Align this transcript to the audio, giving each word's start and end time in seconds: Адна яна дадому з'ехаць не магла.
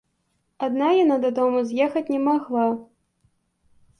Адна 0.67 0.87
яна 1.03 1.17
дадому 1.25 1.59
з'ехаць 1.71 2.05
не 2.15 2.21
магла. 2.29 2.65